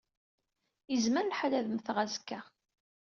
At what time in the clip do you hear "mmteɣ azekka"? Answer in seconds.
1.69-2.39